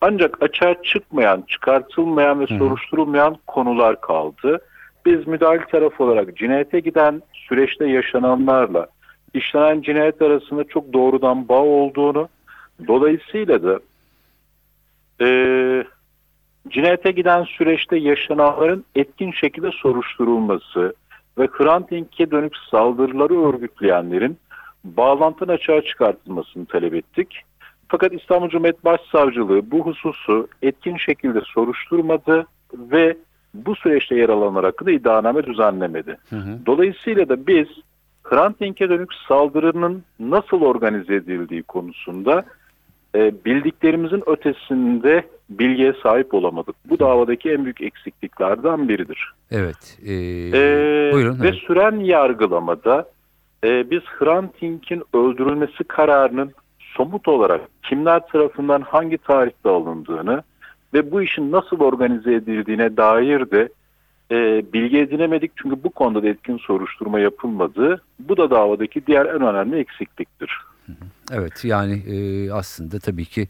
ancak 0.00 0.42
açığa 0.42 0.82
çıkmayan, 0.82 1.44
çıkartılmayan 1.48 2.40
ve 2.40 2.46
Hı 2.46 2.54
hı. 2.54 2.58
soruşturulmayan 2.58 3.36
konular 3.46 4.00
kaldı. 4.00 4.58
Biz 5.06 5.26
müdahale 5.26 5.64
tarafı 5.64 6.04
olarak 6.04 6.36
cinayete 6.36 6.80
giden 6.80 7.22
süreçte 7.32 7.86
yaşananlarla 7.86 8.86
işlenen 9.34 9.82
cinayet 9.82 10.22
arasında 10.22 10.64
çok 10.64 10.92
doğrudan 10.92 11.48
bağ 11.48 11.62
olduğunu, 11.62 12.28
dolayısıyla 12.86 13.62
da 13.62 13.80
e, 15.20 15.28
cinayete 16.68 17.10
giden 17.10 17.44
süreçte 17.44 17.96
yaşananların 17.96 18.84
etkin 18.94 19.32
şekilde 19.32 19.70
soruşturulması 19.70 20.94
ve 21.38 21.48
Hrant 21.52 21.90
Dink'e 21.90 22.30
dönük 22.30 22.56
saldırıları 22.70 23.48
örgütleyenlerin 23.48 24.38
bağlantının 24.84 25.52
açığa 25.52 25.82
çıkartılmasını 25.82 26.66
talep 26.66 26.94
ettik. 26.94 27.42
Fakat 27.88 28.12
İstanbul 28.12 28.48
Cumhuriyet 28.48 28.84
Başsavcılığı 28.84 29.70
bu 29.70 29.80
hususu 29.80 30.48
etkin 30.62 30.96
şekilde 30.96 31.40
soruşturmadı 31.40 32.46
ve 32.74 33.16
bu 33.54 33.76
süreçte 33.76 34.14
yer 34.14 34.28
alanlar 34.28 34.64
hakkında 34.64 34.90
iddianame 34.90 35.46
düzenlemedi. 35.46 36.16
Hı 36.30 36.36
hı. 36.36 36.58
Dolayısıyla 36.66 37.28
da 37.28 37.46
biz 37.46 37.66
Hrant 38.22 38.60
Dink'e 38.60 38.88
dönük 38.88 39.14
saldırının 39.28 40.02
nasıl 40.20 40.62
organize 40.62 41.14
edildiği 41.14 41.62
konusunda 41.62 42.44
e, 43.14 43.44
bildiklerimizin 43.44 44.22
ötesinde 44.26 45.22
bilgiye 45.50 45.92
sahip 46.02 46.34
olamadık. 46.34 46.76
Bu 46.90 46.98
davadaki 46.98 47.50
en 47.50 47.64
büyük 47.64 47.80
eksikliklerden 47.80 48.88
biridir. 48.88 49.32
Evet. 49.50 49.98
e, 50.06 50.14
Ee, 50.14 51.10
buyurun. 51.12 51.40
Ve 51.40 51.48
evet. 51.48 51.58
süren 51.66 52.00
yargılamada 52.00 53.08
e, 53.64 53.90
biz 53.90 54.02
Hrant 54.18 54.60
Dink'in 54.60 55.02
öldürülmesi 55.14 55.84
kararının 55.84 56.52
somut 56.98 57.28
olarak 57.28 57.60
kimler 57.82 58.26
tarafından 58.26 58.80
hangi 58.80 59.18
tarihte 59.18 59.68
alındığını 59.68 60.42
ve 60.94 61.10
bu 61.10 61.22
işin 61.22 61.52
nasıl 61.52 61.80
organize 61.80 62.34
edildiğine 62.34 62.96
dair 62.96 63.50
de 63.50 63.68
e, 64.30 64.36
bilgi 64.72 64.98
edinemedik. 64.98 65.52
Çünkü 65.56 65.84
bu 65.84 65.90
konuda 65.90 66.22
da 66.22 66.28
etkin 66.28 66.58
soruşturma 66.58 67.20
yapılmadı. 67.20 68.02
Bu 68.18 68.36
da 68.36 68.50
davadaki 68.50 69.06
diğer 69.06 69.26
en 69.26 69.42
önemli 69.42 69.78
eksikliktir. 69.78 70.52
Evet 71.32 71.64
yani 71.64 71.92
e, 71.92 72.50
aslında 72.52 72.98
tabii 72.98 73.24
ki 73.24 73.48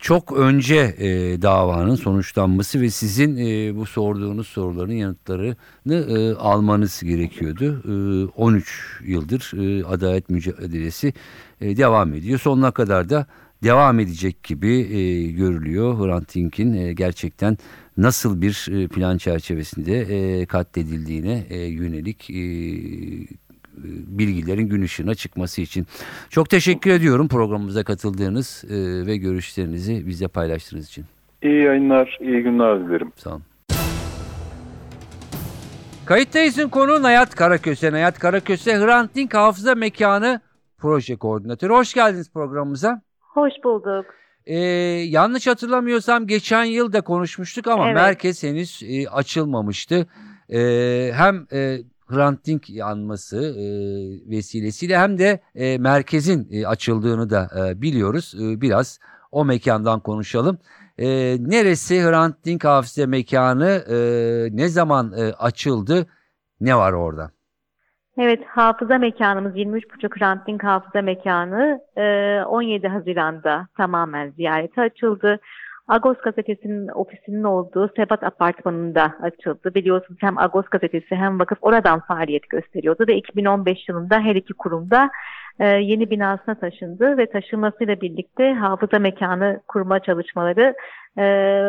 çok 0.00 0.32
önce 0.32 0.94
e, 0.98 1.42
davanın 1.42 1.94
sonuçlanması 1.94 2.80
ve 2.80 2.90
sizin 2.90 3.36
e, 3.36 3.76
bu 3.76 3.86
sorduğunuz 3.86 4.48
soruların 4.48 4.92
yanıtlarını 4.92 5.56
e, 5.90 6.34
almanız 6.34 7.00
gerekiyordu. 7.02 7.82
E, 7.84 8.26
13 8.36 9.00
yıldır 9.04 9.52
e, 9.56 9.84
adalet 9.84 10.30
mücadelesi 10.30 11.12
devam 11.60 12.14
ediyor. 12.14 12.38
Sonuna 12.38 12.70
kadar 12.70 13.10
da 13.10 13.26
devam 13.62 14.00
edecek 14.00 14.42
gibi 14.42 15.32
görülüyor. 15.34 15.98
Hrant 15.98 16.34
Dink'in 16.34 16.96
gerçekten 16.96 17.58
nasıl 17.96 18.40
bir 18.40 18.88
plan 18.88 19.18
çerçevesinde 19.18 20.46
katledildiğine 20.46 21.46
yönelik 21.56 22.30
bilgilerin 24.18 24.68
gün 24.68 24.82
ışığına 24.82 25.14
çıkması 25.14 25.62
için. 25.62 25.86
Çok 26.30 26.50
teşekkür 26.50 26.90
ediyorum 26.90 27.28
programımıza 27.28 27.84
katıldığınız 27.84 28.64
e, 28.70 29.06
ve 29.06 29.16
görüşlerinizi 29.16 30.06
bize 30.06 30.28
paylaştığınız 30.28 30.88
için. 30.88 31.04
İyi 31.42 31.62
yayınlar, 31.62 32.18
iyi 32.20 32.42
günler 32.42 32.86
dilerim. 32.88 33.12
Sağ 33.16 33.30
olun. 33.30 33.42
Kayıttayız'ın 36.06 36.68
konu 36.68 37.02
Nayat 37.02 37.34
Karaköse. 37.34 37.92
Nayat 37.92 38.18
Karaköse 38.18 38.78
Hrant 38.78 39.14
Dink 39.14 39.34
Hafıza 39.34 39.74
Mekanı 39.74 40.40
Proje 40.78 41.16
Koordinatörü. 41.16 41.72
Hoş 41.72 41.94
geldiniz 41.94 42.30
programımıza. 42.32 43.02
Hoş 43.20 43.52
bulduk. 43.64 44.06
Ee, 44.46 44.58
yanlış 45.08 45.46
hatırlamıyorsam 45.46 46.26
geçen 46.26 46.64
yıl 46.64 46.92
da 46.92 47.00
konuşmuştuk 47.00 47.66
ama 47.66 47.86
Evet. 47.86 47.94
merkez 47.94 48.42
henüz 48.42 48.82
e, 48.82 49.08
açılmamıştı. 49.08 50.06
Ee, 50.50 51.10
hem 51.14 51.46
e, 51.52 51.78
Hrant 52.06 52.46
Dink 52.46 52.62
anması 52.84 53.36
e, 53.36 53.64
vesilesiyle 54.30 54.98
hem 54.98 55.18
de 55.18 55.40
e, 55.54 55.78
merkezin 55.78 56.48
e, 56.50 56.66
açıldığını 56.66 57.30
da 57.30 57.48
e, 57.58 57.82
biliyoruz. 57.82 58.34
E, 58.40 58.60
biraz 58.60 58.98
o 59.32 59.44
mekandan 59.44 60.00
konuşalım. 60.00 60.58
E, 60.98 61.06
neresi 61.40 62.02
Hrant 62.02 62.44
Dink 62.44 62.64
Hafıza 62.64 63.06
Mekanı? 63.06 63.84
E, 63.90 63.96
ne 64.56 64.68
zaman 64.68 65.12
e, 65.12 65.32
açıldı? 65.32 66.06
Ne 66.60 66.76
var 66.76 66.92
orada? 66.92 67.30
Evet, 68.18 68.40
hafıza 68.46 68.98
mekanımız 68.98 69.56
23.5 69.56 70.18
Hrant 70.18 70.46
Dink 70.46 70.64
Hafıza 70.64 71.02
Mekanı 71.02 71.80
e, 71.96 72.42
17 72.44 72.88
Haziran'da 72.88 73.68
tamamen 73.76 74.30
ziyarete 74.30 74.80
açıldı. 74.80 75.40
Agos 75.88 76.16
gazetesinin 76.16 76.88
ofisinin 76.88 77.42
olduğu 77.42 77.90
Sebat 77.96 78.22
Apartmanı'nda 78.22 79.14
açıldı. 79.22 79.74
Biliyorsunuz 79.74 80.18
hem 80.20 80.38
Agos 80.38 80.64
gazetesi 80.70 81.14
hem 81.14 81.40
vakıf 81.40 81.58
oradan 81.62 82.00
faaliyet 82.00 82.50
gösteriyordu 82.50 83.04
ve 83.08 83.16
2015 83.16 83.88
yılında 83.88 84.20
her 84.20 84.34
iki 84.34 84.54
kurumda 84.54 85.10
e, 85.60 85.66
yeni 85.66 86.10
binasına 86.10 86.54
taşındı 86.54 87.18
ve 87.18 87.26
taşınmasıyla 87.30 88.00
birlikte 88.00 88.52
hafıza 88.52 88.98
mekanı 88.98 89.60
kurma 89.68 90.00
çalışmaları 90.00 90.74
e, 91.18 91.22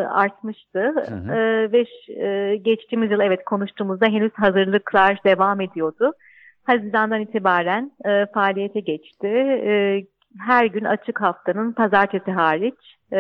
artmıştı. 0.10 0.80
Hı 0.80 1.16
hı. 1.16 1.36
E, 1.36 1.72
ve 1.72 1.86
e, 2.10 2.56
geçtiğimiz 2.56 3.12
yıl 3.12 3.20
evet 3.20 3.46
konuştuğumuzda 3.46 4.06
henüz 4.06 4.32
hazırlıklar 4.36 5.18
devam 5.26 5.62
ediyordu. 5.62 6.14
Haziran'dan 6.64 7.22
itibaren 7.22 7.92
e, 8.06 8.26
faaliyete 8.34 8.80
geçti. 8.80 9.28
E, 9.28 10.02
her 10.40 10.66
gün 10.66 10.84
açık 10.84 11.22
haftanın 11.22 11.72
pazartesi 11.72 12.32
hariç 12.32 12.76
e, 13.12 13.20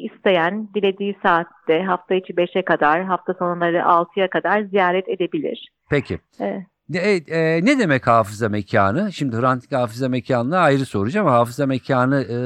isteyen 0.00 0.68
dilediği 0.74 1.16
saatte 1.22 1.82
hafta 1.82 2.14
içi 2.14 2.32
5'e 2.32 2.62
kadar 2.64 3.04
hafta 3.04 3.34
sonları 3.34 3.76
6'ya 3.78 4.30
kadar 4.30 4.60
ziyaret 4.62 5.08
edebilir. 5.08 5.68
Peki. 5.90 6.18
E, 6.40 6.66
Ne, 6.88 6.98
e, 7.28 7.64
ne 7.64 7.78
demek 7.78 8.06
hafıza 8.06 8.48
mekanı? 8.48 9.12
Şimdi 9.12 9.36
Hrant 9.36 9.72
hafıza 9.72 10.08
mekanını 10.08 10.58
ayrı 10.58 10.84
soracağım 10.86 11.26
hafıza 11.26 11.66
mekanı 11.66 12.20
e, 12.22 12.36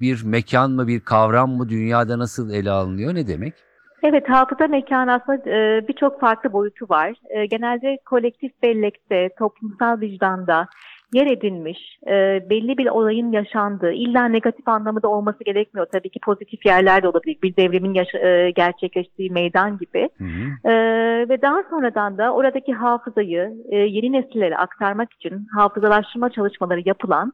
bir 0.00 0.22
mekan 0.24 0.70
mı 0.70 0.86
bir 0.86 1.00
kavram 1.00 1.50
mı 1.50 1.68
dünyada 1.68 2.18
nasıl 2.18 2.50
ele 2.50 2.70
alınıyor 2.70 3.14
ne 3.14 3.26
demek? 3.26 3.54
Evet, 4.02 4.28
hafıza 4.28 4.66
mekanı 4.66 5.12
aslında 5.12 5.50
e, 5.50 5.88
birçok 5.88 6.20
farklı 6.20 6.52
boyutu 6.52 6.86
var. 6.88 7.14
E, 7.30 7.46
genelde 7.46 7.98
kolektif 8.06 8.62
bellekte, 8.62 9.28
toplumsal 9.38 10.00
vicdanda 10.00 10.68
yer 11.12 11.26
edinmiş, 11.26 11.78
e, 12.06 12.12
belli 12.50 12.78
bir 12.78 12.86
olayın 12.86 13.32
yaşandığı, 13.32 13.92
illa 13.92 14.28
negatif 14.28 14.68
anlamda 14.68 15.08
olması 15.08 15.44
gerekmiyor. 15.44 15.86
Tabii 15.92 16.10
ki 16.10 16.20
pozitif 16.24 16.66
yerler 16.66 17.02
de 17.02 17.08
olabilir. 17.08 17.38
Bir 17.42 17.56
devrimin 17.56 17.94
yaşa- 17.94 18.18
e, 18.18 18.50
gerçekleştiği 18.50 19.30
meydan 19.30 19.78
gibi. 19.78 20.08
Hı 20.18 20.24
hı. 20.24 20.70
Ee, 20.70 21.28
ve 21.28 21.42
daha 21.42 21.62
sonradan 21.70 22.18
da 22.18 22.34
oradaki 22.34 22.72
hafızayı 22.72 23.52
e, 23.70 23.76
yeni 23.76 24.12
nesillere 24.12 24.56
aktarmak 24.56 25.12
için 25.12 25.46
hafızalaştırma 25.56 26.30
çalışmaları 26.30 26.82
yapılan, 26.84 27.32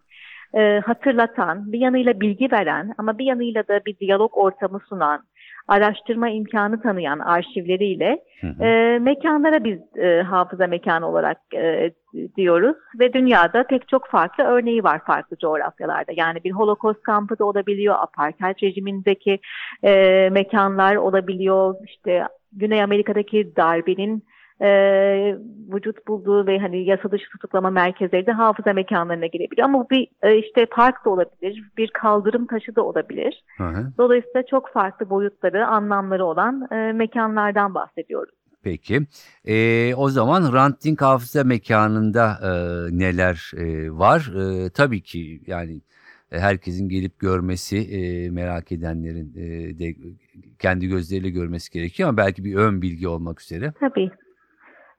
e, 0.55 0.81
hatırlatan, 0.87 1.73
bir 1.73 1.79
yanıyla 1.79 2.21
bilgi 2.21 2.53
veren 2.53 2.95
ama 2.99 3.19
bir 3.19 3.25
yanıyla 3.25 3.69
da 3.69 3.81
bir 3.87 3.99
diyalog 3.99 4.31
ortamı 4.35 4.81
sunan, 4.89 5.23
araştırma 5.69 6.29
imkanı 6.29 6.83
tanıyan 6.83 7.19
arşivleriyle 7.19 8.19
Hı 8.41 8.47
hı. 8.47 8.65
e, 8.65 8.99
mekanlara 8.99 9.65
biz 9.65 9.79
e, 9.97 10.23
hafıza 10.23 10.67
mekanı 10.67 11.09
olarak 11.09 11.39
e, 11.55 11.91
diyoruz 12.37 12.77
ve 13.01 13.13
dünyada 13.13 13.67
pek 13.67 13.89
çok 13.89 14.09
farklı 14.09 14.45
örneği 14.45 14.85
var 14.85 15.01
farklı 15.07 15.37
coğrafyalarda. 15.37 16.13
Yani 16.17 16.45
bir 16.45 16.51
holokost 16.51 17.03
kampı 17.03 17.39
da 17.39 17.45
olabiliyor, 17.45 17.95
apartheid 17.95 18.63
rejimindeki 18.63 19.39
e, 19.85 20.29
mekanlar 20.33 20.97
olabiliyor, 20.97 21.75
işte 21.87 22.25
Güney 22.53 22.83
Amerika'daki 22.83 23.57
darbenin 23.57 24.25
e, 24.63 24.69
vücut 25.75 26.09
bulduğu 26.09 26.47
ve 26.47 26.59
hani 26.59 26.85
yasa 26.85 27.11
dışı 27.11 27.31
tutuklama 27.31 27.71
merkezleri 27.71 28.27
de 28.27 28.33
hafıza 28.33 28.73
mekanlarına 28.73 29.27
girebiliyor. 29.27 29.69
Ama 29.69 29.85
bu 29.85 29.91
bir 29.91 30.09
e, 30.23 30.39
işte 30.39 30.67
park 30.67 31.05
da 31.05 31.11
olabilir, 31.11 31.71
bir 31.77 31.89
kaldırım 31.89 32.47
taşı 32.47 32.77
da 32.77 32.83
olabilir. 32.83 33.45
Hı 33.59 33.65
hı. 33.65 33.93
Dolayısıyla 33.99 34.43
çok 34.51 34.73
farklı 34.73 35.11
boyutları, 35.11 35.67
anlamları 35.67 36.25
olan 36.25 36.69
e, 36.73 36.93
mekanlardan 36.93 37.75
bahsediyoruz. 37.75 38.35
Peki. 38.63 39.01
E, 39.45 39.95
o 39.95 40.09
zaman 40.09 40.53
Hrant 40.53 40.85
Dink 40.85 41.03
hafıza 41.03 41.45
mekanında 41.45 42.39
e, 42.43 42.51
neler 42.99 43.51
e, 43.57 43.91
var? 43.91 44.33
E, 44.37 44.71
tabii 44.71 45.03
ki 45.03 45.41
yani 45.47 45.81
e, 46.33 46.39
herkesin 46.39 46.89
gelip 46.89 47.19
görmesi, 47.19 47.77
e, 47.79 48.31
merak 48.31 48.73
edenlerin 48.73 49.33
e, 49.37 49.79
de 49.79 49.95
kendi 50.59 50.87
gözleriyle 50.87 51.31
görmesi 51.31 51.73
gerekiyor 51.73 52.09
ama 52.09 52.17
belki 52.19 52.45
bir 52.45 52.55
ön 52.55 52.83
bilgi 52.83 53.09
olmak 53.09 53.41
üzere. 53.41 53.73
Tabii. 53.81 54.11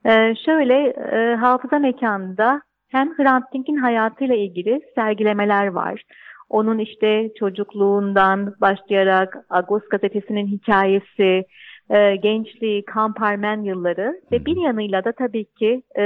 Ee, 0.06 0.34
şöyle 0.44 0.86
e, 0.88 1.34
hafıza 1.34 1.78
mekanında 1.78 2.60
hem 2.88 3.18
Hrant 3.18 3.52
Dink'in 3.52 3.76
hayatıyla 3.76 4.34
ilgili 4.34 4.80
sergilemeler 4.94 5.66
var. 5.66 6.02
Onun 6.48 6.78
işte 6.78 7.30
çocukluğundan 7.38 8.54
başlayarak 8.60 9.36
Agos 9.50 9.82
gazetesinin 9.90 10.46
hikayesi, 10.46 11.44
e, 11.90 12.16
gençliği, 12.16 12.84
kamparmen 12.84 13.62
yılları 13.62 14.20
ve 14.32 14.44
bir 14.44 14.56
yanıyla 14.56 15.04
da 15.04 15.12
tabii 15.12 15.44
ki 15.44 15.82
e, 15.98 16.02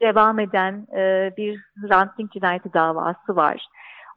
devam 0.00 0.38
eden 0.38 0.86
e, 0.96 1.32
bir 1.36 1.60
Hrant 1.82 2.18
Dink 2.18 2.32
cinayeti 2.32 2.72
davası 2.72 3.36
var. 3.36 3.66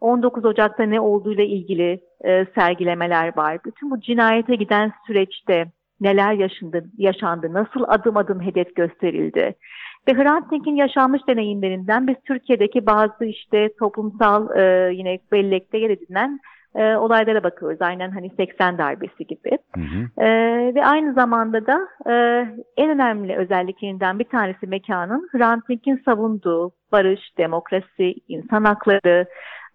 19 0.01 0.45
Ocak'ta 0.45 0.83
ne 0.83 0.99
olduğuyla 0.99 1.43
ilgili 1.43 1.99
e, 2.23 2.45
sergilemeler 2.55 3.37
var. 3.37 3.57
Bütün 3.65 3.91
bu 3.91 4.01
cinayete 4.01 4.55
giden 4.55 4.91
süreçte 5.07 5.65
neler 6.01 6.33
yaşandı, 6.33 6.83
yaşandı, 6.97 7.53
nasıl 7.53 7.83
adım 7.87 8.17
adım 8.17 8.41
hedef 8.41 8.75
gösterildi. 8.75 9.55
Ve 10.07 10.13
Hrant 10.13 10.51
Dink'in 10.51 10.75
yaşanmış 10.75 11.21
deneyimlerinden 11.27 12.07
biz 12.07 12.15
Türkiye'deki 12.27 12.85
bazı 12.85 13.25
işte 13.25 13.69
toplumsal 13.79 14.57
e, 14.57 14.93
yine 14.93 15.19
bellekte 15.31 15.77
yer 15.77 15.89
edinen 15.89 16.39
e, 16.75 16.95
olaylara 16.95 17.43
bakıyoruz. 17.43 17.81
Aynen 17.81 18.11
hani 18.11 18.29
80 18.37 18.77
darbesi 18.77 19.27
gibi. 19.27 19.57
Hı 19.75 19.81
hı. 19.81 20.23
E, 20.23 20.27
ve 20.75 20.85
aynı 20.85 21.13
zamanda 21.13 21.67
da 21.67 21.87
e, 22.05 22.13
en 22.77 22.89
önemli 22.89 23.35
özelliklerinden 23.35 24.19
bir 24.19 24.23
tanesi 24.23 24.67
mekanın 24.67 25.29
Hrant 25.31 25.69
Dink'in 25.69 26.01
savunduğu 26.05 26.71
barış, 26.91 27.37
demokrasi, 27.37 28.15
insan 28.27 28.63
hakları, 28.63 29.25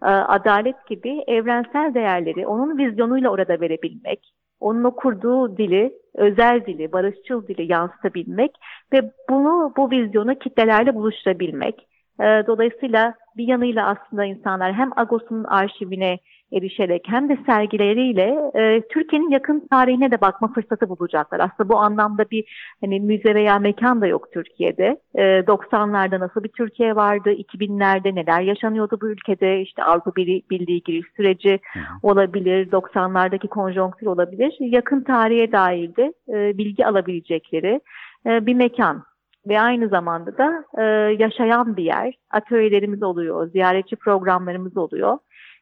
e, 0.03 0.07
adalet 0.07 0.87
gibi 0.87 1.23
evrensel 1.27 1.93
değerleri 1.93 2.47
onun 2.47 2.77
vizyonuyla 2.77 3.29
orada 3.29 3.61
verebilmek, 3.61 4.19
onun 4.59 4.83
o 4.83 4.95
kurduğu 4.95 5.57
dili, 5.57 5.93
özel 6.15 6.65
dili, 6.65 6.91
barışçıl 6.91 7.47
dili 7.47 7.71
yansıtabilmek 7.71 8.51
ve 8.93 9.11
bunu 9.29 9.73
bu 9.77 9.91
vizyonu 9.91 10.35
kitlelerle 10.35 10.95
buluşturabilmek. 10.95 11.87
E, 12.19 12.23
dolayısıyla 12.23 13.13
bir 13.37 13.47
yanıyla 13.47 13.87
aslında 13.87 14.25
insanlar 14.25 14.73
hem 14.73 14.91
Agos'un 14.95 15.43
arşivine 15.43 16.19
erişerek 16.53 17.03
hem 17.07 17.29
de 17.29 17.37
sergileriyle 17.45 18.51
e, 18.55 18.81
Türkiye'nin 18.89 19.29
yakın 19.29 19.67
tarihine 19.71 20.11
de 20.11 20.21
bakma 20.21 20.53
fırsatı 20.53 20.89
bulacaklar. 20.89 21.39
Aslında 21.39 21.69
bu 21.69 21.77
anlamda 21.77 22.25
bir 22.31 22.73
hani 22.81 22.99
müze 22.99 23.35
veya 23.35 23.59
mekan 23.59 24.01
da 24.01 24.07
yok 24.07 24.31
Türkiye'de. 24.33 24.99
E, 25.15 25.21
90'larda 25.21 26.19
nasıl 26.19 26.43
bir 26.43 26.49
Türkiye 26.49 26.95
vardı, 26.95 27.31
2000'lerde 27.31 28.15
neler 28.15 28.41
yaşanıyordu 28.41 28.97
bu 29.01 29.09
ülkede, 29.09 29.61
işte 29.61 29.83
Avrupa 29.83 30.15
Birliği, 30.15 30.83
giriş 30.83 31.05
süreci 31.15 31.59
olabilir, 32.03 32.71
90'lardaki 32.71 33.47
konjonktür 33.47 34.07
olabilir. 34.07 34.55
Yakın 34.59 35.01
tarihe 35.01 35.51
dair 35.51 35.95
de 35.95 36.13
e, 36.29 36.57
bilgi 36.57 36.85
alabilecekleri 36.85 37.81
e, 38.25 38.45
bir 38.45 38.53
mekan 38.53 39.03
ve 39.47 39.61
aynı 39.61 39.87
zamanda 39.87 40.37
da 40.37 40.65
e, 40.77 40.83
yaşayan 41.23 41.77
bir 41.77 41.83
yer. 41.83 42.13
Atölyelerimiz 42.31 43.03
oluyor, 43.03 43.47
ziyaretçi 43.47 43.95
programlarımız 43.95 44.77
oluyor. 44.77 45.17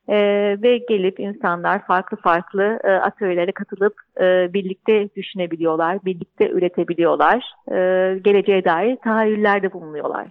E, 0.10 0.16
ve 0.62 0.78
gelip 0.78 1.20
insanlar 1.20 1.86
farklı 1.86 2.18
farklı 2.18 2.80
e, 2.84 2.92
atölyelere 2.92 3.52
katılıp 3.52 3.94
e, 4.18 4.54
birlikte 4.54 5.10
düşünebiliyorlar, 5.16 6.06
birlikte 6.06 6.50
üretebiliyorlar. 6.50 7.44
E, 7.68 7.76
geleceğe 8.20 8.66
dair 8.66 8.96
tahayyüllerde 9.04 9.74
bulunuyorlar. 9.74 10.28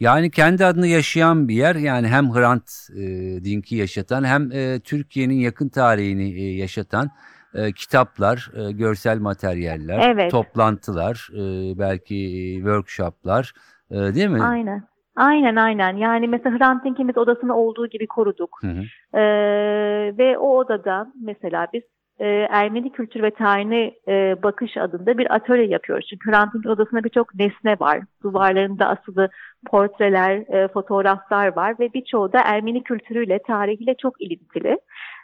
Yani 0.00 0.30
kendi 0.30 0.64
adını 0.64 0.86
yaşayan 0.86 1.48
bir 1.48 1.54
yer 1.54 1.74
yani 1.74 2.08
hem 2.08 2.34
Hrant 2.34 2.70
e, 2.96 3.04
Dink'i 3.44 3.76
yaşatan 3.76 4.24
hem 4.24 4.52
e, 4.52 4.80
Türkiye'nin 4.80 5.34
yakın 5.34 5.68
tarihini 5.68 6.40
e, 6.40 6.56
yaşatan 6.56 7.10
e, 7.54 7.72
kitaplar, 7.72 8.50
e, 8.56 8.72
görsel 8.72 9.18
materyaller, 9.18 9.98
Evet. 9.98 10.30
toplantılar, 10.30 11.28
e, 11.32 11.38
belki 11.78 12.52
workshoplar 12.56 13.52
e, 13.90 13.94
değil 13.94 14.28
mi? 14.28 14.42
Aynen. 14.42 14.82
Aynen 15.16 15.56
aynen. 15.56 15.96
Yani 15.96 16.28
mesela 16.28 16.58
Hrant 16.58 16.84
Dink'in 16.84 17.08
biz 17.08 17.18
odasını 17.18 17.56
olduğu 17.56 17.86
gibi 17.86 18.06
koruduk. 18.06 18.58
Hı 18.60 18.66
hı. 18.66 18.82
Ee, 19.18 20.18
ve 20.18 20.38
o 20.38 20.58
odada 20.58 21.06
mesela 21.22 21.66
biz 21.72 21.82
e, 22.18 22.26
Ermeni 22.50 22.92
kültür 22.92 23.22
ve 23.22 23.30
tarihine 23.30 23.94
e, 24.08 24.42
bakış 24.42 24.76
adında 24.76 25.18
bir 25.18 25.34
atölye 25.34 25.66
yapıyoruz. 25.66 26.06
Çünkü 26.10 26.30
Hrant 26.30 26.54
Dink'in 26.54 26.68
odasında 26.68 27.04
birçok 27.04 27.34
nesne 27.34 27.76
var. 27.80 28.00
Duvarlarında 28.22 28.88
asılı 28.88 29.28
portreler, 29.66 30.32
e, 30.32 30.68
fotoğraflar 30.68 31.56
var 31.56 31.74
ve 31.80 31.92
birçoğu 31.92 32.32
da 32.32 32.40
Ermeni 32.44 32.82
kültürüyle, 32.82 33.38
tarihiyle 33.46 33.94
çok 34.02 34.22
ilintili. 34.22 34.78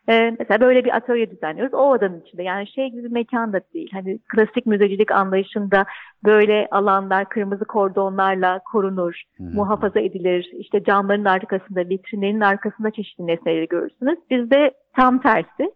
E, 0.09 0.37
mesela 0.38 0.61
böyle 0.61 0.85
bir 0.85 0.97
atölye 0.97 1.30
düzenliyoruz. 1.30 1.75
O 1.75 1.90
odanın 1.90 2.21
içinde. 2.21 2.42
Yani 2.42 2.66
şey 2.66 2.90
gibi 2.90 3.04
bir 3.04 3.11
mekan 3.11 3.52
da 3.52 3.61
değil. 3.75 3.90
Hani 3.92 4.18
klasik 4.18 4.66
müzecilik 4.66 5.12
anlayışında 5.12 5.85
böyle 6.25 6.68
alanlar 6.71 7.28
kırmızı 7.28 7.64
kordonlarla 7.64 8.61
korunur, 8.73 9.23
hı. 9.38 9.44
muhafaza 9.44 10.00
edilir. 10.00 10.50
İşte 10.52 10.85
camların 10.85 11.25
arkasında, 11.25 11.80
vitrinlerin 11.80 12.40
arkasında 12.40 12.90
çeşitli 12.90 13.26
nesneleri 13.26 13.68
görürsünüz. 13.68 14.18
Bizde 14.30 14.71
tam 14.97 15.18
tersi. 15.18 15.73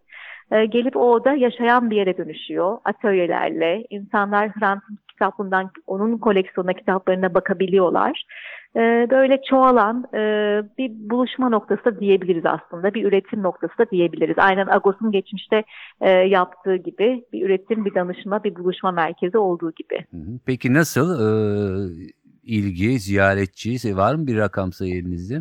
E, 0.51 0.65
gelip 0.65 0.95
o 0.95 1.11
oda 1.11 1.33
yaşayan 1.33 1.89
bir 1.89 1.95
yere 1.95 2.17
dönüşüyor. 2.17 2.77
Atölyelerle. 2.85 3.85
insanlar 3.89 4.49
Hrant 4.49 4.83
Dink 5.17 5.31
kitaplığından, 5.31 5.71
onun 5.87 6.17
koleksiyonuna 6.17 6.73
kitaplarına 6.73 7.33
bakabiliyorlar. 7.33 8.25
E, 8.75 9.07
böyle 9.09 9.41
çoğalan 9.49 10.03
e, 10.13 10.19
bir 10.77 10.91
buluşma 11.09 11.49
noktası 11.49 11.85
da 11.85 11.99
diyebiliriz 11.99 12.43
aslında. 12.45 12.93
Bir 12.93 13.05
üretim 13.05 13.43
noktası 13.43 13.77
da 13.77 13.89
diyebiliriz. 13.91 14.35
Aynen 14.37 14.67
Agos'un 14.67 15.11
geçmişte 15.11 15.63
e, 16.01 16.09
yaptığı 16.09 16.75
gibi 16.75 17.23
bir 17.33 17.45
üretim, 17.45 17.85
bir 17.85 17.95
danışma, 17.95 18.43
bir 18.43 18.55
buluşma 18.55 18.91
merkezi 18.91 19.37
olduğu 19.37 19.71
gibi. 19.71 20.05
Peki 20.45 20.73
nasıl 20.73 21.07
e, 21.25 21.29
ilgi, 22.43 22.99
ziyaretçi 22.99 23.97
var 23.97 24.15
mı 24.15 24.27
bir 24.27 24.37
rakam 24.37 24.71
sayı 24.71 24.93
elinizde? 24.93 25.35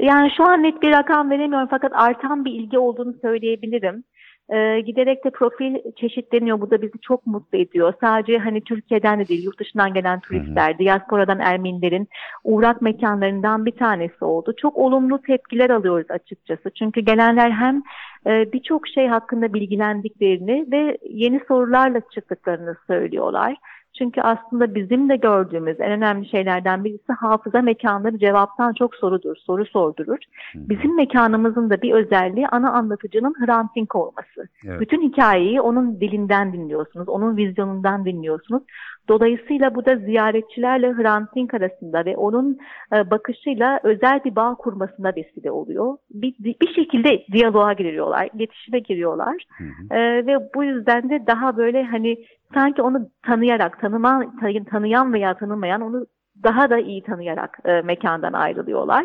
Yani 0.00 0.30
şu 0.36 0.44
an 0.44 0.62
net 0.62 0.82
bir 0.82 0.90
rakam 0.90 1.30
veremiyorum 1.30 1.68
fakat 1.70 1.92
artan 1.94 2.44
bir 2.44 2.52
ilgi 2.52 2.78
olduğunu 2.78 3.14
söyleyebilirim. 3.22 4.04
Ee, 4.52 4.80
giderek 4.80 5.24
de 5.24 5.30
profil 5.30 5.76
çeşitleniyor. 5.96 6.60
Bu 6.60 6.70
da 6.70 6.82
bizi 6.82 6.98
çok 7.02 7.26
mutlu 7.26 7.58
ediyor. 7.58 7.94
Sadece 8.00 8.38
hani 8.38 8.60
Türkiye'den 8.60 9.20
de 9.20 9.28
değil, 9.28 9.44
yurt 9.44 9.60
dışından 9.60 9.94
gelen 9.94 10.20
turistler, 10.20 10.78
diasporadan 10.78 11.38
Ermenilerin 11.38 12.08
uğrak 12.44 12.82
mekanlarından 12.82 13.66
bir 13.66 13.76
tanesi 13.76 14.24
oldu. 14.24 14.54
Çok 14.56 14.76
olumlu 14.76 15.22
tepkiler 15.22 15.70
alıyoruz 15.70 16.10
açıkçası. 16.10 16.70
Çünkü 16.70 17.00
gelenler 17.00 17.50
hem 17.50 17.82
e, 18.26 18.52
birçok 18.52 18.88
şey 18.88 19.06
hakkında 19.06 19.52
bilgilendiklerini 19.52 20.66
ve 20.72 20.98
yeni 21.10 21.40
sorularla 21.48 22.00
çıktıklarını 22.14 22.76
söylüyorlar. 22.86 23.56
Çünkü 23.98 24.20
aslında 24.20 24.74
bizim 24.74 25.08
de 25.08 25.16
gördüğümüz 25.16 25.80
en 25.80 25.90
önemli 25.90 26.28
şeylerden 26.28 26.84
birisi 26.84 27.12
hafıza 27.12 27.62
mekanları 27.62 28.18
cevaptan 28.18 28.72
çok 28.72 28.94
sorudur, 28.94 29.36
soru 29.36 29.66
sordurur. 29.66 30.18
Bizim 30.54 30.96
mekanımızın 30.96 31.70
da 31.70 31.82
bir 31.82 31.92
özelliği 31.92 32.48
ana 32.48 32.72
anlatıcının 32.72 33.34
Hrant 33.46 33.76
Dink 33.76 33.94
olması. 33.94 34.48
Evet. 34.66 34.80
Bütün 34.80 35.02
hikayeyi 35.02 35.60
onun 35.60 36.00
dilinden 36.00 36.52
dinliyorsunuz, 36.52 37.08
onun 37.08 37.36
vizyonundan 37.36 38.04
dinliyorsunuz. 38.04 38.62
Dolayısıyla 39.08 39.74
bu 39.74 39.86
da 39.86 39.96
ziyaretçilerle 39.96 40.92
Hrant 40.92 41.34
Dink 41.34 41.54
arasında 41.54 42.04
ve 42.04 42.16
onun 42.16 42.58
e, 42.94 43.10
bakışıyla 43.10 43.80
özel 43.82 44.24
bir 44.24 44.36
bağ 44.36 44.54
kurmasına 44.54 45.12
vesile 45.16 45.50
oluyor. 45.50 45.96
Bir, 46.10 46.34
bir 46.38 46.74
şekilde 46.74 47.26
diyaloğa 47.32 47.72
giriyorlar, 47.72 48.28
iletişime 48.34 48.78
giriyorlar. 48.78 49.44
Hı 49.58 49.64
hı. 49.64 49.98
Ee, 49.98 50.26
ve 50.26 50.36
bu 50.54 50.64
yüzden 50.64 51.10
de 51.10 51.26
daha 51.26 51.56
böyle 51.56 51.82
hani 51.84 52.16
sanki 52.54 52.82
onu 52.82 53.08
tanıyarak, 53.26 53.80
tanıma, 53.80 54.24
tanı- 54.40 54.64
tanıyan 54.64 55.12
veya 55.12 55.34
tanımayan 55.34 55.80
onu 55.80 56.06
daha 56.42 56.70
da 56.70 56.78
iyi 56.78 57.02
tanıyarak 57.02 57.58
e, 57.64 57.80
mekandan 57.80 58.32
ayrılıyorlar. 58.32 59.04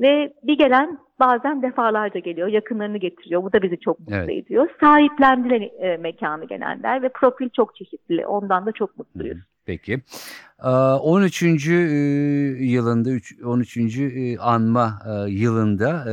Ve 0.00 0.32
bir 0.42 0.58
gelen 0.58 0.98
bazen 1.20 1.62
defalarca 1.62 2.20
geliyor, 2.20 2.48
yakınlarını 2.48 2.98
getiriyor. 2.98 3.42
Bu 3.42 3.52
da 3.52 3.62
bizi 3.62 3.78
çok 3.80 4.00
mutlu 4.00 4.14
Evet. 4.14 4.30
ediyor. 4.30 4.68
Sahiplendiler 4.80 5.60
e, 5.60 5.96
mekanı 5.96 6.44
gelenler 6.44 7.02
ve 7.02 7.08
profil 7.08 7.48
çok 7.56 7.76
çeşitli. 7.76 8.26
Ondan 8.26 8.66
da 8.66 8.72
çok 8.72 8.98
mutluyuz. 8.98 9.38
Peki. 9.66 10.00
Ee, 10.64 10.68
13. 10.68 11.42
e, 11.42 11.74
yılında, 12.64 13.10
üç- 13.10 13.42
13. 13.44 13.76
e, 14.00 14.38
anma 14.38 14.98
e, 15.06 15.30
yılında 15.30 16.04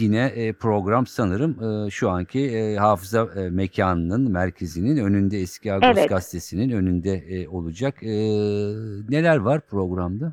yine 0.00 0.52
program 0.60 1.06
sanırım 1.06 1.56
şu 1.90 2.10
anki 2.10 2.76
hafıza 2.78 3.28
mekanının 3.50 4.30
merkezinin 4.30 4.96
önünde 5.04 5.38
eski 5.38 5.72
Agos 5.72 5.88
Evet. 5.98 6.08
gazetesinin 6.08 6.70
önünde 6.70 7.46
olacak. 7.50 7.94
Neler 9.08 9.36
var 9.36 9.60
programda? 9.60 10.32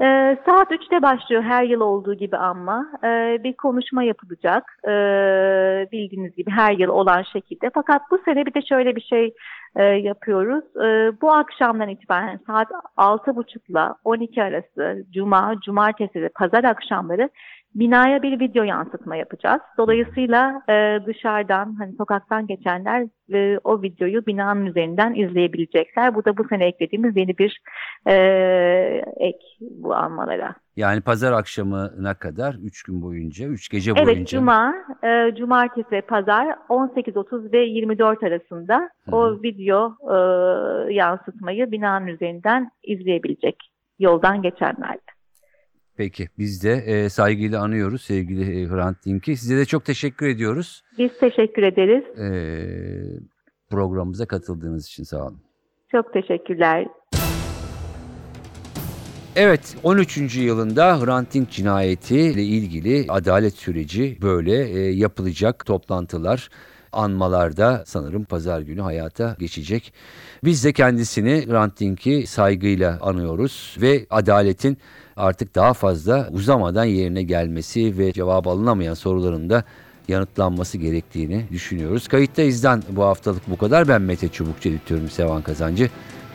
Ee, 0.00 0.36
saat 0.46 0.70
3'te 0.70 1.02
başlıyor 1.02 1.42
her 1.42 1.64
yıl 1.64 1.80
olduğu 1.80 2.14
gibi 2.14 2.36
ama 2.36 2.86
Ee, 3.04 3.38
bir 3.44 3.56
konuşma 3.56 4.02
yapılacak 4.02 4.78
Ee, 4.84 5.88
bildiğiniz 5.92 6.36
gibi 6.36 6.50
her 6.50 6.72
yıl 6.72 6.88
olan 6.88 7.22
şekilde. 7.22 7.70
Fakat 7.74 8.02
bu 8.10 8.18
sene 8.24 8.46
bir 8.46 8.54
de 8.54 8.62
şöyle 8.62 8.96
bir 8.96 9.00
şey 9.00 9.34
e, 9.76 9.84
yapıyoruz. 9.84 10.64
Ee, 10.76 11.20
bu 11.20 11.32
akşamdan 11.32 11.88
itibaren 11.88 12.40
saat 12.46 12.68
6.30 12.96 13.70
ile 13.70 13.94
12 14.04 14.42
arası 14.42 15.04
Cuma, 15.12 15.54
Cumartesi 15.64 16.22
ve 16.22 16.28
Pazar 16.28 16.64
akşamları 16.64 17.28
binaya 17.76 18.22
bir 18.22 18.40
video 18.40 18.64
yansıtma 18.64 19.16
yapacağız. 19.16 19.60
Dolayısıyla 19.78 20.62
e, 20.68 21.06
dışarıdan 21.06 21.74
hani 21.78 21.92
sokaktan 21.96 22.46
geçenler 22.46 23.06
e, 23.32 23.58
o 23.64 23.82
videoyu 23.82 24.26
binanın 24.26 24.66
üzerinden 24.66 25.14
izleyebilecekler. 25.14 26.14
Bu 26.14 26.24
da 26.24 26.36
bu 26.36 26.48
sene 26.48 26.66
eklediğimiz 26.66 27.16
yeni 27.16 27.38
bir 27.38 27.60
e, 28.06 28.14
ek 29.16 29.38
bu 29.60 29.94
almalara. 29.94 30.54
Yani 30.76 31.00
pazar 31.00 31.32
akşamına 31.32 32.14
kadar 32.14 32.54
3 32.54 32.82
gün 32.82 33.02
boyunca, 33.02 33.46
3 33.46 33.68
gece 33.68 33.92
Evet, 33.96 34.06
boyunca. 34.06 34.38
Cuma, 34.38 34.74
e, 35.04 35.34
Cumartesi 35.38 35.92
ve 35.92 36.00
Pazar 36.00 36.46
18.30 36.68 37.52
ve 37.52 37.58
24 37.58 38.22
arasında 38.22 38.90
Hı 39.04 39.16
o 39.16 39.42
video 39.42 39.96
e, 40.02 40.16
yansıtmayı 40.94 41.70
binanın 41.70 42.06
üzerinden 42.06 42.70
izleyebilecek 42.82 43.56
yoldan 43.98 44.42
geçenler. 44.42 44.96
Peki 45.96 46.28
biz 46.38 46.64
de 46.64 46.72
e, 46.72 47.08
saygıyla 47.08 47.62
anıyoruz 47.62 48.02
sevgili 48.02 48.62
e, 48.62 48.66
Hrant 48.66 49.04
Dink'i. 49.06 49.36
Size 49.36 49.56
de 49.56 49.64
çok 49.64 49.84
teşekkür 49.84 50.26
ediyoruz. 50.26 50.82
Biz 50.98 51.10
teşekkür 51.20 51.62
ederiz. 51.62 52.18
E, 52.18 52.28
programımıza 53.70 54.26
katıldığınız 54.26 54.86
için 54.86 55.02
sağ 55.04 55.26
olun. 55.26 55.40
Çok 55.92 56.12
teşekkürler. 56.12 56.86
Evet 59.36 59.76
13. 59.82 60.36
yılında 60.36 61.00
Hrant 61.00 61.34
Dink 61.34 61.50
cinayeti 61.50 62.20
ile 62.20 62.42
ilgili 62.42 63.04
adalet 63.08 63.54
süreci 63.54 64.18
böyle 64.22 64.68
e, 64.68 64.78
yapılacak 64.78 65.66
toplantılar 65.66 66.48
anmalarda 66.92 67.84
sanırım 67.86 68.24
pazar 68.24 68.60
günü 68.60 68.80
hayata 68.80 69.36
geçecek. 69.38 69.92
Biz 70.44 70.64
de 70.64 70.72
kendisini 70.72 71.46
Hrant 71.48 71.80
Dink'i 71.80 72.26
saygıyla 72.26 72.98
anıyoruz 73.00 73.76
ve 73.80 74.06
adaletin 74.10 74.78
artık 75.16 75.54
daha 75.54 75.74
fazla 75.74 76.28
uzamadan 76.32 76.84
yerine 76.84 77.22
gelmesi 77.22 77.98
ve 77.98 78.12
cevap 78.12 78.46
alınamayan 78.46 78.94
soruların 78.94 79.50
da 79.50 79.64
yanıtlanması 80.08 80.78
gerektiğini 80.78 81.44
düşünüyoruz. 81.50 82.08
Kayıttayız'dan 82.08 82.82
bu 82.88 83.02
haftalık 83.02 83.50
bu 83.50 83.56
kadar. 83.56 83.88
Ben 83.88 84.02
Mete 84.02 84.28
Çubukçu 84.28 84.68
editörüm 84.68 85.10
Sevan 85.10 85.42
Kazancı. 85.42 85.90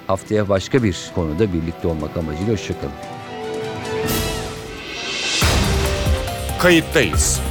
Haftaya 0.07 0.49
başka 0.49 0.83
bir 0.83 1.11
konuda 1.15 1.53
birlikte 1.53 1.87
olmak 1.87 2.17
amacıyla 2.17 2.53
hoşçakalın. 2.53 2.93
Kayıttayız. 6.59 7.50